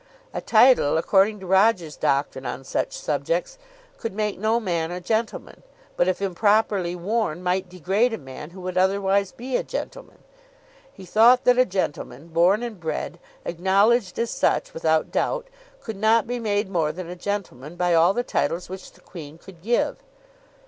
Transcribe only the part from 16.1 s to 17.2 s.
be made more than a